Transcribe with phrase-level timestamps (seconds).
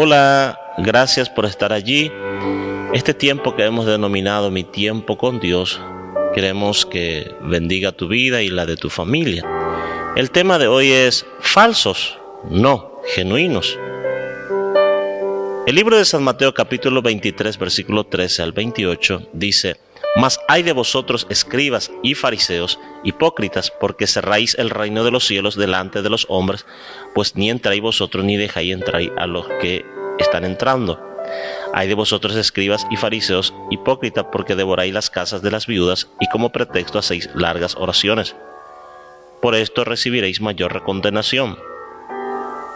[0.00, 2.12] Hola, gracias por estar allí.
[2.94, 5.80] Este tiempo que hemos denominado mi tiempo con Dios,
[6.36, 9.44] queremos que bendiga tu vida y la de tu familia.
[10.14, 12.16] El tema de hoy es falsos,
[12.48, 13.76] no, genuinos.
[15.66, 19.80] El libro de San Mateo capítulo 23 versículo 13 al 28 dice,
[20.18, 25.54] Mas hay de vosotros escribas y fariseos, hipócritas, porque cerráis el reino de los cielos
[25.54, 26.66] delante de los hombres,
[27.14, 29.86] pues ni entráis vosotros ni dejáis entrar a los que
[30.18, 31.00] están entrando.
[31.72, 36.28] Hay de vosotros escribas y fariseos, hipócritas, porque devoráis las casas de las viudas y
[36.30, 38.34] como pretexto hacéis largas oraciones.
[39.40, 41.58] Por esto recibiréis mayor condenación.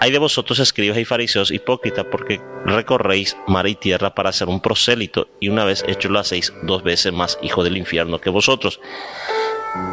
[0.02, 4.60] Hay de vosotros escribas y fariseos hipócritas porque recorréis mar y tierra para ser un
[4.60, 8.80] prosélito y una vez hecho lo hacéis dos veces más hijo del infierno que vosotros.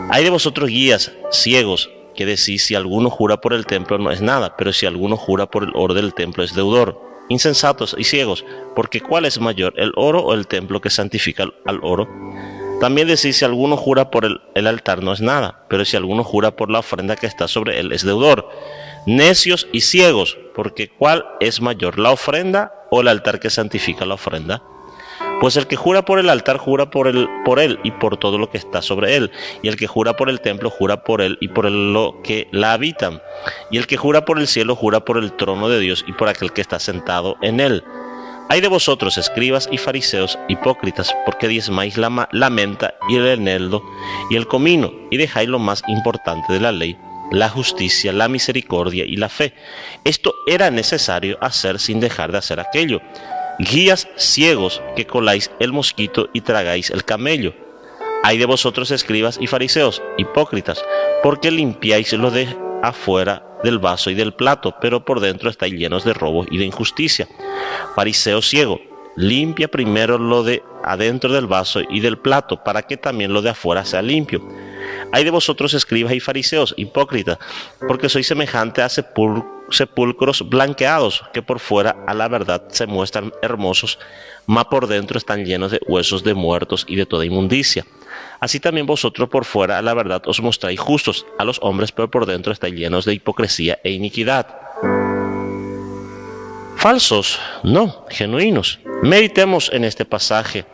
[0.09, 4.19] Hay de vosotros guías ciegos que decís si alguno jura por el templo no es
[4.19, 6.99] nada, pero si alguno jura por el oro del templo es deudor.
[7.29, 8.43] Insensatos y ciegos,
[8.75, 12.09] porque ¿cuál es mayor, el oro o el templo que santifica al oro?
[12.81, 16.23] También decís si alguno jura por el, el altar no es nada, pero si alguno
[16.23, 18.49] jura por la ofrenda que está sobre él es deudor
[19.05, 24.15] necios y ciegos, porque ¿cuál es mayor, la ofrenda o el altar que santifica la
[24.15, 24.63] ofrenda?
[25.41, 27.09] Pues el que jura por el altar jura por,
[27.45, 29.31] por él y por todo lo que está sobre él.
[29.61, 32.73] Y el que jura por el templo jura por él y por lo que la
[32.73, 33.21] habitan.
[33.71, 36.27] Y el que jura por el cielo jura por el trono de Dios y por
[36.27, 37.83] aquel que está sentado en él.
[38.51, 43.83] Hay de vosotros, escribas y fariseos, hipócritas, porque diezmáis la, la menta y el eneldo
[44.31, 46.97] y el comino, y dejáis lo más importante de la ley,
[47.31, 49.53] la justicia, la misericordia y la fe.
[50.03, 53.01] Esto era necesario hacer sin dejar de hacer aquello.
[53.59, 57.53] Guías ciegos que coláis el mosquito y tragáis el camello.
[58.23, 60.83] Hay de vosotros escribas y fariseos, hipócritas,
[61.23, 62.47] porque limpiáis lo de
[62.83, 66.65] afuera del vaso y del plato, pero por dentro estáis llenos de robos y de
[66.65, 67.27] injusticia.
[67.95, 68.79] Fariseo ciego,
[69.15, 73.49] limpia primero lo de adentro del vaso y del plato, para que también lo de
[73.49, 74.41] afuera sea limpio.
[75.11, 77.37] Hay de vosotros escribas y fariseos, hipócritas,
[77.87, 83.97] porque sois semejante a sepulcros blanqueados, que por fuera a la verdad se muestran hermosos,
[84.45, 87.85] mas por dentro están llenos de huesos de muertos y de toda inmundicia.
[88.39, 92.09] Así también vosotros por fuera a la verdad os mostráis justos a los hombres, pero
[92.09, 94.47] por dentro estáis llenos de hipocresía e iniquidad.
[96.77, 98.79] Falsos, no, genuinos.
[99.01, 100.65] Meditemos en este pasaje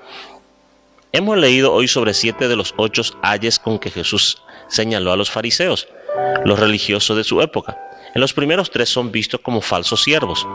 [1.15, 5.31] Hemos leído hoy sobre siete de los ocho ayes con que Jesús señaló a los
[5.31, 5.87] fariseos,
[6.43, 7.79] los religiosos de su época.
[8.13, 10.45] En los primeros tres son vistos como falsos siervos,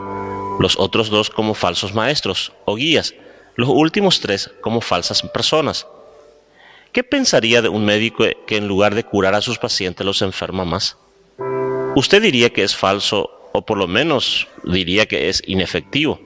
[0.58, 3.14] los otros dos como falsos maestros o guías,
[3.56, 5.86] los últimos tres como falsas personas.
[6.92, 10.66] ¿Qué pensaría de un médico que en lugar de curar a sus pacientes los enferma
[10.66, 10.98] más?
[11.96, 16.20] Usted diría que es falso o por lo menos diría que es inefectivo.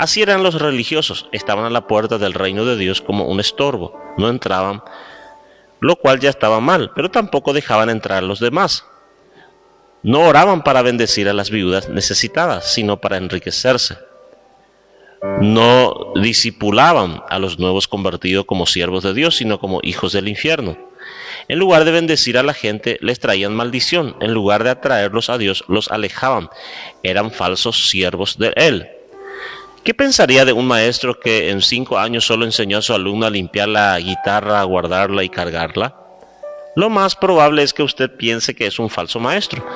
[0.00, 4.00] Así eran los religiosos, estaban a la puerta del reino de Dios como un estorbo,
[4.16, 4.82] no entraban,
[5.78, 8.86] lo cual ya estaba mal, pero tampoco dejaban entrar a los demás.
[10.02, 13.98] No oraban para bendecir a las viudas necesitadas, sino para enriquecerse.
[15.42, 20.78] No disipulaban a los nuevos convertidos como siervos de Dios, sino como hijos del infierno.
[21.46, 24.16] En lugar de bendecir a la gente, les traían maldición.
[24.20, 26.48] En lugar de atraerlos a Dios, los alejaban.
[27.02, 28.88] Eran falsos siervos de Él.
[29.82, 33.30] ¿Qué pensaría de un maestro que en cinco años solo enseñó a su alumno a
[33.30, 35.96] limpiar la guitarra, a guardarla y cargarla?
[36.76, 39.66] Lo más probable es que usted piense que es un falso maestro.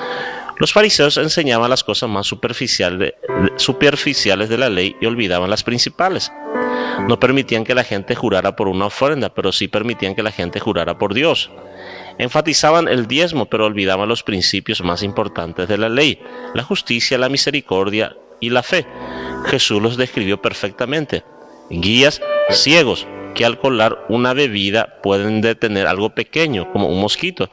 [0.59, 3.15] Los fariseos enseñaban las cosas más superficiales
[4.49, 6.31] de la ley y olvidaban las principales.
[7.09, 10.61] No permitían que la gente jurara por una ofrenda, pero sí permitían que la gente
[10.61, 11.51] jurara por Dios.
[12.19, 16.21] Enfatizaban el diezmo, pero olvidaban los principios más importantes de la ley,
[16.53, 18.15] la justicia, la misericordia
[18.47, 18.87] y la fe.
[19.47, 21.25] Jesús los describió perfectamente.
[21.71, 27.51] Guías ciegos que al colar una bebida pueden detener algo pequeño como un mosquito,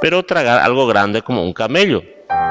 [0.00, 2.02] pero tragar algo grande como un camello.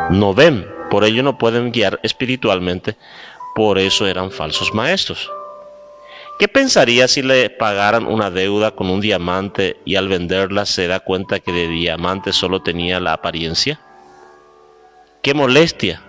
[0.09, 2.95] No ven, por ello no pueden guiar espiritualmente,
[3.55, 5.31] por eso eran falsos maestros.
[6.37, 10.99] ¿Qué pensaría si le pagaran una deuda con un diamante y al venderla se da
[10.99, 13.79] cuenta que de diamante solo tenía la apariencia?
[15.21, 16.01] ¡Qué molestia!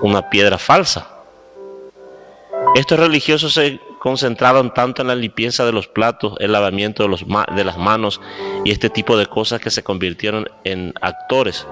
[0.00, 1.15] Una piedra falsa.
[2.76, 7.24] Estos religiosos se concentraron tanto en la limpieza de los platos, el lavamiento de, los
[7.24, 8.20] de las manos
[8.66, 11.66] y este tipo de cosas que se convirtieron en actores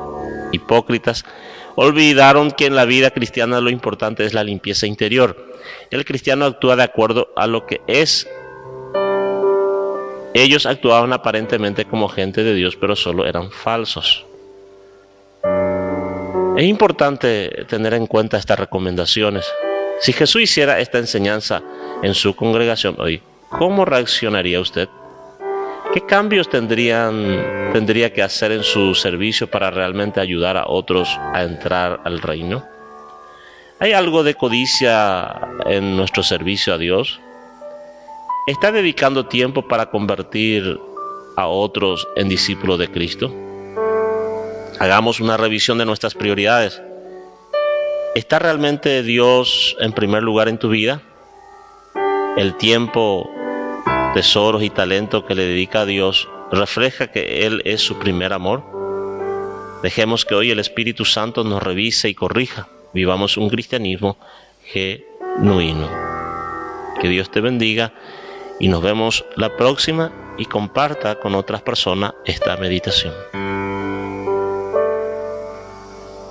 [0.50, 1.26] hipócritas,
[1.74, 5.36] olvidaron que en la vida cristiana lo importante es la limpieza interior.
[5.90, 8.26] El cristiano actúa de acuerdo a lo que es.
[10.32, 14.24] Ellos actuaban aparentemente como gente de Dios, pero solo eran falsos.
[16.56, 19.44] Es importante tener en cuenta estas recomendaciones
[20.04, 21.62] Si Jesús hiciera esta enseñanza
[22.02, 24.86] en su congregación hoy, ¿cómo reaccionaría usted?
[25.94, 31.42] ¿Qué cambios tendrían, tendría que hacer en su servicio para realmente ayudar a otros a
[31.42, 32.66] entrar al reino?
[33.80, 37.18] ¿Hay algo de codicia en nuestro servicio a Dios?
[38.46, 40.78] ¿Está dedicando tiempo para convertir
[41.34, 43.34] a otros en discípulos de Cristo?
[44.78, 46.82] Hagamos una revisión de nuestras prioridades.
[48.14, 51.02] ¿Está realmente Dios en primer lugar en tu vida?
[52.36, 53.28] El tiempo,
[54.14, 58.62] tesoros y talento que le dedica a Dios refleja que Él es su primer amor.
[59.82, 62.68] Dejemos que hoy el Espíritu Santo nos revise y corrija.
[62.92, 64.16] Vivamos un cristianismo
[64.62, 65.90] genuino.
[67.00, 67.94] Que Dios te bendiga
[68.60, 73.12] y nos vemos la próxima y comparta con otras personas esta meditación.